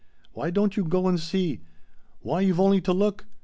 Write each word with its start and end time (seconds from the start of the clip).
Why 0.33 0.49
don't 0.49 0.75
you 0.77 0.83
go 0.83 1.07
and 1.07 1.19
see? 1.19 1.61
Why 2.21 2.41
you've 2.41 2.59
only 2.59 2.81
to 2.81 2.91
look! 2.91 3.27